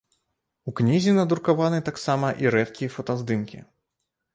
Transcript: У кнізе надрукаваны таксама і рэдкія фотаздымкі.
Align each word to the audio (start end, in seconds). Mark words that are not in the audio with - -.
У 0.71 0.73
кнізе 0.79 1.11
надрукаваны 1.19 1.85
таксама 1.93 2.27
і 2.47 2.57
рэдкія 2.59 2.89
фотаздымкі. 2.99 3.67